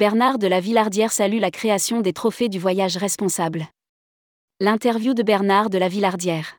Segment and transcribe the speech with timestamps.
[0.00, 3.68] Bernard de la Villardière salue la création des trophées du voyage responsable.
[4.58, 6.56] L'interview de Bernard de la Villardière.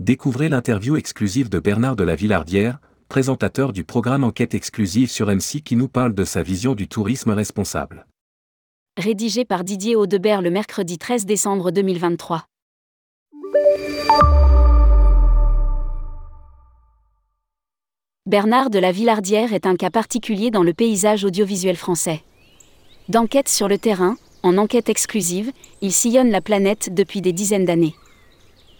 [0.00, 2.78] Découvrez l'interview exclusive de Bernard de la Villardière,
[3.10, 7.32] présentateur du programme Enquête exclusive sur MC qui nous parle de sa vision du tourisme
[7.32, 8.06] responsable.
[8.96, 12.46] Rédigé par Didier Audebert le mercredi 13 décembre 2023.
[18.24, 22.22] Bernard de la Villardière est un cas particulier dans le paysage audiovisuel français.
[23.08, 27.94] D'enquête sur le terrain, en enquête exclusive, il sillonne la planète depuis des dizaines d'années.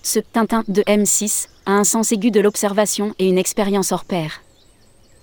[0.03, 4.43] Ce Tintin de M6 a un sens aigu de l'observation et une expérience hors pair.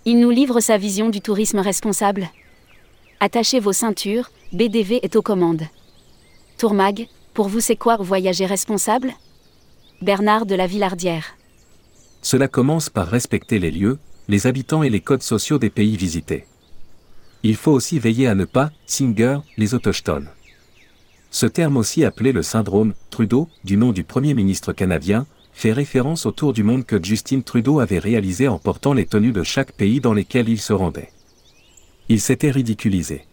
[0.05, 2.29] Il nous livre sa vision du tourisme responsable.
[3.19, 5.63] Attachez vos ceintures, BDV est aux commandes.
[6.57, 9.13] Tourmag, pour vous c'est quoi voyager responsable?
[10.01, 11.35] Bernard de la Villardière.
[12.21, 13.99] Cela commence par respecter les lieux,
[14.29, 16.45] les habitants et les codes sociaux des pays visités.
[17.43, 20.29] Il faut aussi veiller à ne pas, singer, les autochtones.
[21.29, 26.25] Ce terme aussi appelé le syndrome Trudeau, du nom du Premier ministre canadien, fait référence
[26.25, 29.73] au tour du monde que Justin Trudeau avait réalisé en portant les tenues de chaque
[29.73, 31.11] pays dans lesquels il se rendait.
[32.07, 33.25] Il s'était ridiculisé.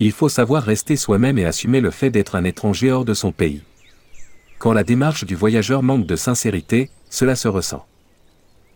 [0.00, 3.30] Il faut savoir rester soi-même et assumer le fait d'être un étranger hors de son
[3.30, 3.62] pays.
[4.58, 7.86] Quand la démarche du voyageur manque de sincérité, cela se ressent.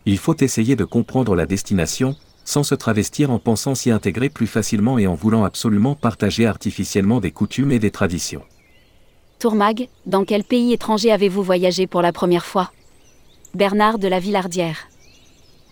[0.05, 2.15] Il faut essayer de comprendre la destination,
[2.47, 7.19] sans se travestir en pensant s'y intégrer plus facilement et en voulant absolument partager artificiellement
[7.19, 8.41] des coutumes et des traditions.
[9.37, 12.71] Tourmag, dans quel pays étranger avez-vous voyagé pour la première fois?
[13.53, 14.87] Bernard de la Villardière.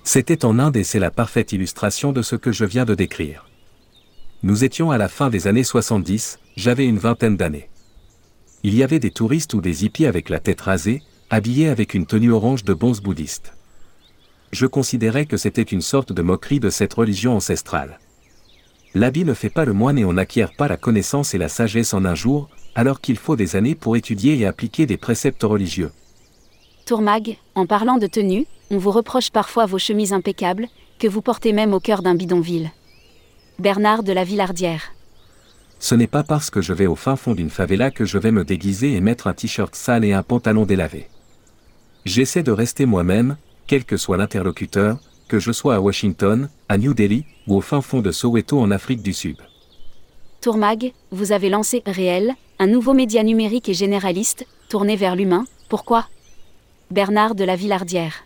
[0.04, 3.48] C'était en Inde et c'est la parfaite illustration de ce que je viens de décrire.
[4.44, 7.70] Nous étions à la fin des années 70, j'avais une vingtaine d'années.
[8.64, 12.06] Il y avait des touristes ou des hippies avec la tête rasée, habillés avec une
[12.06, 13.54] tenue orange de bons bouddhistes
[14.56, 18.00] je considérais que c'était une sorte de moquerie de cette religion ancestrale.
[18.96, 21.94] L'habit ne fait pas le moine et on n'acquiert pas la connaissance et la sagesse
[21.94, 25.92] en un jour, alors qu'il faut des années pour étudier et appliquer des préceptes religieux.
[26.86, 31.52] Tourmag, en parlant de tenue, on vous reproche parfois vos chemises impeccables, que vous portez
[31.52, 32.72] même au cœur d'un bidonville.
[33.60, 34.94] Bernard de la Villardière.
[35.80, 38.32] Ce n'est pas parce que je vais au fin fond d'une favela que je vais
[38.32, 41.10] me déguiser et mettre un t-shirt sale et un pantalon délavé.
[42.06, 43.36] J'essaie de rester moi-même,
[43.68, 47.82] quel que soit l'interlocuteur, que je sois à Washington, à New Delhi ou au fin
[47.82, 49.38] fond de Soweto en Afrique du Sud.
[50.42, 55.46] Tourmag, vous avez lancé Réel, un nouveau média numérique et généraliste, tourné vers l'humain.
[55.70, 56.08] Pourquoi?
[56.92, 58.24] Bernard de la Villardière.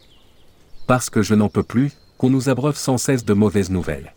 [0.85, 4.13] Parce que je n'en peux plus, qu'on nous abreuve sans cesse de mauvaises nouvelles.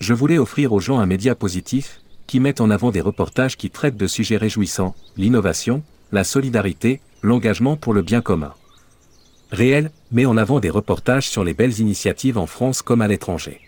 [0.00, 3.70] Je voulais offrir aux gens un média positif, qui mette en avant des reportages qui
[3.70, 8.52] traitent de sujets réjouissants, l'innovation, la solidarité, l'engagement pour le bien commun.
[9.50, 13.60] Réel met en avant des reportages sur les belles initiatives en France comme à l'étranger.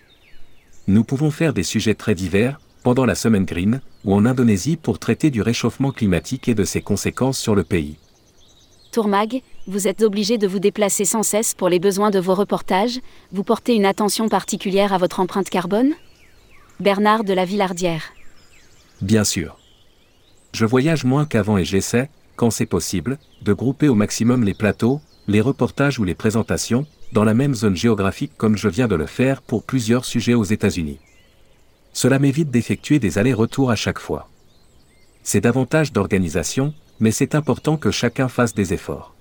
[0.86, 4.98] Nous pouvons faire des sujets très divers, pendant la semaine green, ou en Indonésie pour
[4.98, 7.96] traiter du réchauffement climatique et de ses conséquences sur le pays.
[8.92, 12.98] Tourmag, vous êtes obligé de vous déplacer sans cesse pour les besoins de vos reportages,
[13.30, 15.92] vous portez une attention particulière à votre empreinte carbone?
[16.80, 18.02] Bernard de la Villardière.
[19.00, 19.58] Bien sûr.
[20.52, 25.00] Je voyage moins qu'avant et j'essaie, quand c'est possible, de grouper au maximum les plateaux,
[25.30, 29.06] les reportages ou les présentations, dans la même zone géographique comme je viens de le
[29.06, 30.98] faire pour plusieurs sujets aux États-Unis.
[31.92, 34.28] Cela m'évite d'effectuer des allers-retours à chaque fois.
[35.22, 39.14] C'est davantage d'organisation, mais c'est important que chacun fasse des efforts.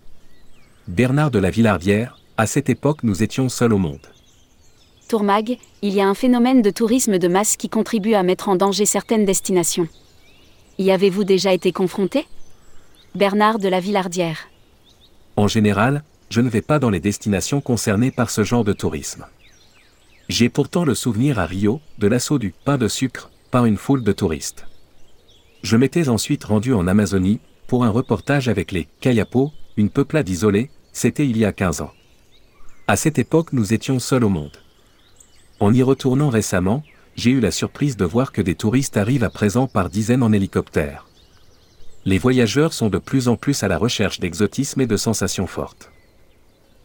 [0.88, 4.08] Bernard de la Villardière, à cette époque nous étions seuls au monde.
[5.10, 8.56] Tourmag, il y a un phénomène de tourisme de masse qui contribue à mettre en
[8.56, 9.88] danger certaines destinations.
[10.80, 12.26] Y avez-vous déjà été confronté?
[13.14, 14.49] Bernard de la Villardière.
[15.36, 19.26] En général, je ne vais pas dans les destinations concernées par ce genre de tourisme.
[20.28, 24.04] J'ai pourtant le souvenir à Rio, de l'assaut du pain de sucre, par une foule
[24.04, 24.68] de touristes.
[25.64, 30.70] Je m'étais ensuite rendu en Amazonie, pour un reportage avec les Kayapo, une peuplade isolée,
[30.94, 31.92] c'était il y a 15 ans.
[32.88, 34.58] À cette époque nous étions seuls au monde.
[35.60, 36.84] En y retournant récemment,
[37.16, 40.32] j'ai eu la surprise de voir que des touristes arrivent à présent par dizaines en
[40.32, 41.09] hélicoptère
[42.06, 45.92] les voyageurs sont de plus en plus à la recherche d'exotisme et de sensations fortes.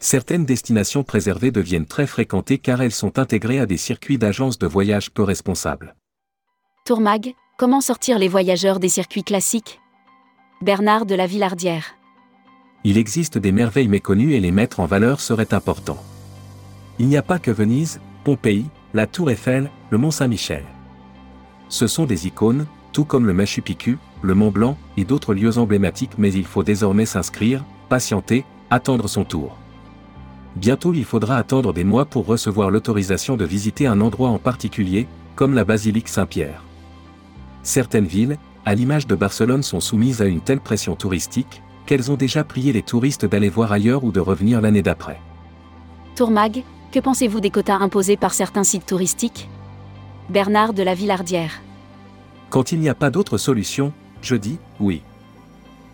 [0.00, 4.66] Certaines destinations préservées deviennent très fréquentées car elles sont intégrées à des circuits d'agences de
[4.66, 5.94] voyage peu responsables.
[6.84, 9.80] Tourmag, comment sortir les voyageurs des circuits classiques?
[10.60, 11.96] Bernard de la Villardière.
[12.84, 16.02] Il existe des merveilles méconnues et les mettre en valeur serait important.
[16.98, 20.64] Il n'y a pas que Venise, Pompéi, la Tour Eiffel, le Mont Saint-Michel.
[21.70, 25.58] Ce sont des icônes, tout comme le Machu Picchu, le Mont Blanc et d'autres lieux
[25.58, 29.58] emblématiques mais il faut désormais s'inscrire, patienter, attendre son tour.
[30.54, 35.08] Bientôt il faudra attendre des mois pour recevoir l'autorisation de visiter un endroit en particulier,
[35.34, 36.62] comme la basilique Saint-Pierre.
[37.64, 42.16] Certaines villes, à l'image de Barcelone, sont soumises à une telle pression touristique, qu'elles ont
[42.16, 45.20] déjà prié les touristes d'aller voir ailleurs ou de revenir l'année d'après.
[46.14, 46.62] Tourmag,
[46.92, 49.48] que pensez-vous des quotas imposés par certains sites touristiques?
[50.30, 51.63] Bernard de la Villardière.
[52.54, 53.92] Quand il n'y a pas d'autre solution,
[54.22, 55.02] je dis oui.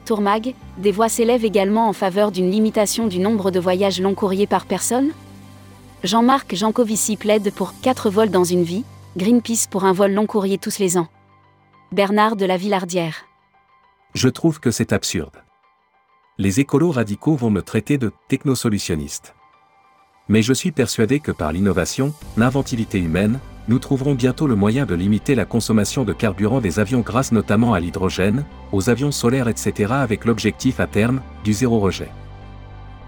[0.04, 4.46] Tourmag, des voix s'élèvent également en faveur d'une limitation du nombre de voyages long courriers
[4.46, 5.12] par personne
[6.04, 8.84] Jean-Marc Jancovici plaide pour 4 vols dans une vie,
[9.16, 11.08] Greenpeace pour un vol long courrier tous les ans.
[11.92, 13.24] Bernard de la Villardière.
[14.12, 15.42] Je trouve que c'est absurde.
[16.36, 19.34] Les écolos radicaux vont me traiter de technosolutionniste.
[20.28, 23.40] Mais je suis persuadé que par l'innovation, l'inventivité humaine,
[23.70, 27.72] nous trouverons bientôt le moyen de limiter la consommation de carburant des avions grâce notamment
[27.72, 29.92] à l'hydrogène, aux avions solaires etc.
[29.92, 32.10] avec l'objectif à terme du zéro rejet.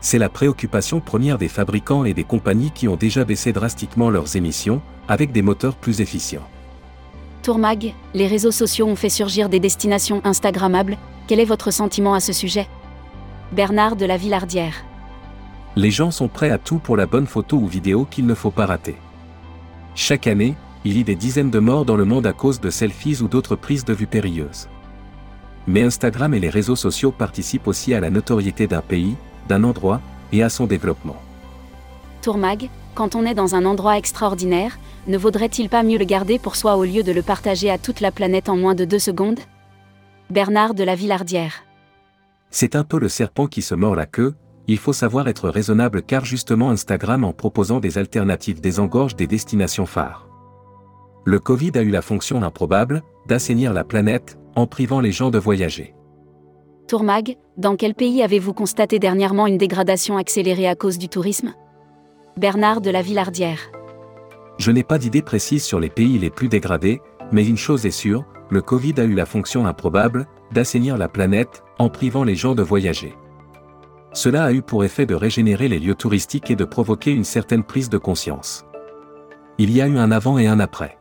[0.01, 4.37] C'est la préoccupation première des fabricants et des compagnies qui ont déjà baissé drastiquement leurs
[4.37, 6.47] émissions, avec des moteurs plus efficients.
[7.43, 12.21] Tourmag, les réseaux sociaux ont fait surgir des destinations Instagrammables, quel est votre sentiment à
[12.21, 12.69] ce sujet?
[13.51, 14.85] Bernard de la Villardière.
[15.75, 18.53] Les gens sont prêts à tout pour la bonne photo ou vidéo qu'il ne faut
[18.53, 18.95] pas rater.
[19.95, 20.55] Chaque année,
[20.85, 23.29] il y a des dizaines de morts dans le monde à cause de selfies ou
[23.29, 24.69] d'autres prises de vue périlleuses.
[25.67, 29.15] Mais Instagram et les réseaux sociaux participent aussi à la notoriété d'un pays,
[29.49, 30.01] d'un endroit,
[30.33, 31.17] et à son développement.
[32.23, 36.57] Tourmag, quand on est dans un endroit extraordinaire, ne vaudrait-il pas mieux le garder pour
[36.57, 39.41] soi au lieu de le partager à toute la planète en moins de deux secondes?
[40.31, 41.65] Bernard de la Villardière.
[42.51, 44.35] C'est un peu le serpent qui se mord la queue,
[44.69, 49.87] il faut savoir être raisonnable car justement Instagram en proposant des alternatives désengorge des destinations
[49.87, 50.29] phares.
[51.25, 55.39] Le Covid a eu la fonction improbable d'assainir la planète en privant les gens de
[55.39, 55.95] voyager.
[56.89, 61.55] Tourmag, dans quel pays avez-vous constaté dernièrement une dégradation accélérée à cause du tourisme?
[62.37, 63.71] Bernard de la Villardière.
[64.59, 67.01] Je n'ai pas d'idée précise sur les pays les plus dégradés,
[67.31, 71.63] mais une chose est sûre, le Covid a eu la fonction improbable d'assainir la planète
[71.79, 73.15] en privant les gens de voyager.
[74.15, 77.65] Cela a eu pour effet de régénérer les lieux touristiques et de provoquer une certaine
[77.65, 78.65] prise de conscience.
[79.59, 80.99] Il y a eu un avant et un après.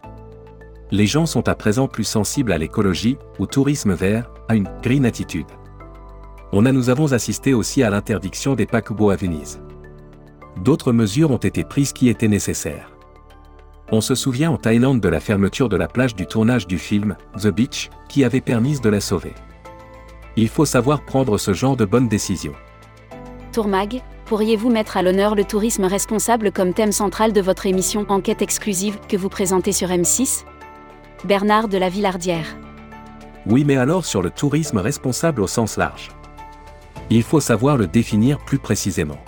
[0.91, 5.05] Les gens sont à présent plus sensibles à l'écologie, au tourisme vert, à une green
[5.05, 5.47] attitude.
[6.53, 9.61] On a nous avons assisté aussi à l'interdiction des paquebots à Venise.
[10.63, 12.91] D'autres mesures ont été prises qui étaient nécessaires.
[13.93, 17.15] On se souvient en Thaïlande de la fermeture de la plage du tournage du film
[17.37, 19.33] The Beach, qui avait permis de la sauver.
[20.37, 22.55] Il faut savoir prendre ce genre de bonnes décisions.
[23.51, 28.41] Tourmag, pourriez-vous mettre à l'honneur le tourisme responsable comme thème central de votre émission Enquête
[28.41, 30.45] exclusive que vous présentez sur M6
[31.25, 32.55] Bernard de la Villardière.
[33.45, 36.11] Oui mais alors sur le tourisme responsable au sens large.
[37.09, 39.19] Il faut savoir le définir plus précisément.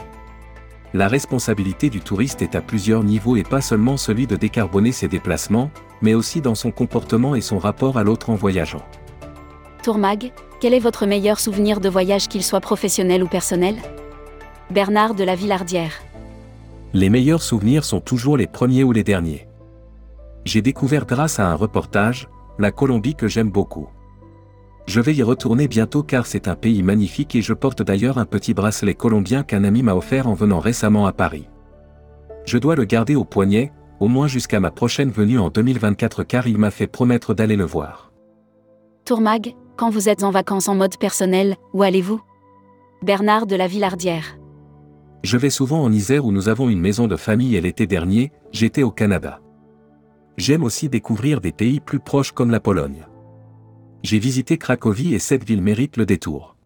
[0.93, 5.09] La responsabilité du touriste est à plusieurs niveaux et pas seulement celui de décarboner ses
[5.09, 5.69] déplacements,
[6.01, 8.85] mais aussi dans son comportement et son rapport à l'autre en voyageant.
[9.83, 10.31] Tourmag,
[10.61, 13.75] quel est votre meilleur souvenir de voyage qu'il soit professionnel ou personnel?
[14.71, 16.01] Bernard de la Villardière.
[16.94, 19.48] Les meilleurs souvenirs sont toujours les premiers ou les derniers.
[20.45, 22.27] J'ai découvert grâce à un reportage,
[22.57, 23.89] la Colombie que j'aime beaucoup.
[24.86, 28.25] Je vais y retourner bientôt car c'est un pays magnifique et je porte d'ailleurs un
[28.25, 31.48] petit bracelet colombien qu'un ami m'a offert en venant récemment à Paris.
[32.45, 36.47] Je dois le garder au poignet, au moins jusqu'à ma prochaine venue en 2024 car
[36.47, 38.11] il m'a fait promettre d'aller le voir.
[39.06, 42.21] Tourmag, quand vous êtes en vacances en mode personnel, où allez-vous?
[43.02, 44.37] Bernard de la Villardière.
[45.23, 48.31] Je vais souvent en Isère où nous avons une maison de famille et l'été dernier,
[48.51, 49.42] j'étais au Canada.
[50.37, 53.06] J'aime aussi découvrir des pays plus proches comme la Pologne
[54.03, 56.57] j'ai visité Cracovie et cette ville mérite le détour.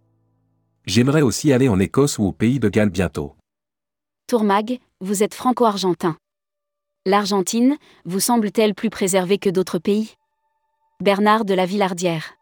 [0.86, 3.36] J'aimerais aussi aller en Écosse ou au pays de Galles bientôt.
[4.28, 6.18] Tourmag, vous êtes franco-argentin.
[7.06, 10.16] L'Argentine, vous semble-t-elle plus préservée que d'autres pays?
[11.00, 12.34] Bernard de la Villardière.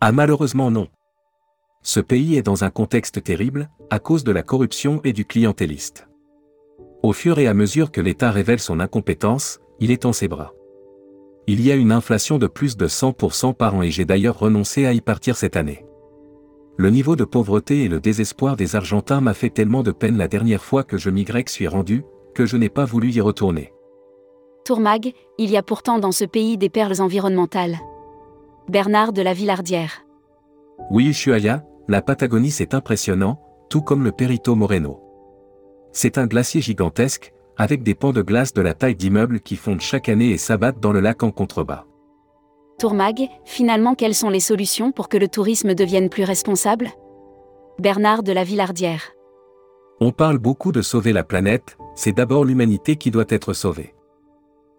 [0.00, 0.88] Ah malheureusement non.
[1.86, 6.08] Ce pays est dans un contexte terrible, à cause de la corruption et du clientéliste.
[7.04, 10.52] Au fur et à mesure que l'État révèle son incompétence, il est en ses bras.
[11.46, 14.84] Il y a une inflation de plus de 100% par an et j'ai d'ailleurs renoncé
[14.84, 15.86] à y partir cette année.
[16.76, 20.26] Le niveau de pauvreté et le désespoir des Argentins m'a fait tellement de peine la
[20.26, 22.02] dernière fois que je m'y suis rendu,
[22.34, 23.72] que je n'ai pas voulu y retourner.
[24.64, 27.78] Tourmag, il y a pourtant dans ce pays des perles environnementales.
[28.68, 30.04] Bernard de la Villardière.
[30.90, 33.40] Oui, Ushuaia, la Patagonie c'est impressionnant,
[33.70, 35.00] tout comme le Perito Moreno.
[35.92, 39.80] C'est un glacier gigantesque, avec des pans de glace de la taille d'immeubles qui fondent
[39.80, 41.84] chaque année et s'abattent dans le lac en contrebas.
[42.78, 46.90] Tourmag, finalement quelles sont les solutions pour que le tourisme devienne plus responsable?
[47.78, 49.12] Bernard de la Villardière.
[50.00, 53.95] On parle beaucoup de sauver la planète, c'est d'abord l'humanité qui doit être sauvée.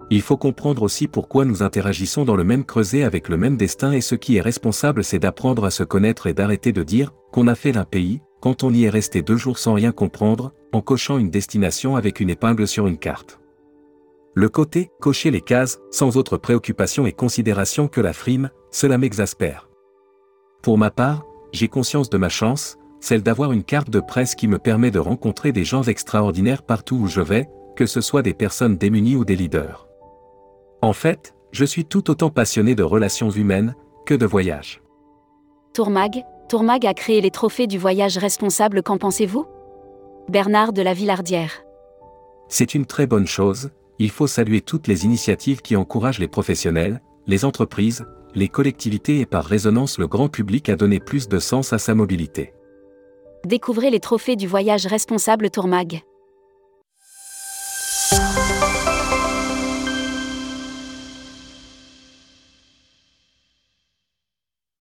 [0.09, 3.91] Il faut comprendre aussi pourquoi nous interagissons dans le même creuset avec le même destin
[3.91, 7.47] et ce qui est responsable c'est d'apprendre à se connaître et d'arrêter de dire qu'on
[7.47, 10.81] a fait l'un pays, quand on y est resté deux jours sans rien comprendre, en
[10.81, 13.39] cochant une destination avec une épingle sur une carte.
[14.33, 19.67] Le côté cocher les cases, sans autre préoccupation et considération que la frime, cela m'exaspère.
[20.61, 24.47] Pour ma part, j'ai conscience de ma chance, celle d'avoir une carte de presse qui
[24.47, 28.33] me permet de rencontrer des gens extraordinaires partout où je vais, que ce soit des
[28.33, 29.86] personnes démunies ou des leaders.
[30.81, 34.81] En fait, je suis tout autant passionné de relations humaines que de voyages.
[35.73, 39.45] Tourmag, Tourmag a créé les trophées du voyage responsable, qu'en pensez-vous?
[40.29, 41.63] Bernard de la Villardière.
[42.47, 47.01] C'est une très bonne chose, il faut saluer toutes les initiatives qui encouragent les professionnels,
[47.25, 48.05] les entreprises,
[48.35, 51.95] les collectivités et par résonance le grand public à donner plus de sens à sa
[51.95, 52.53] mobilité.
[53.45, 56.03] Découvrez les trophées du voyage responsable Tourmag.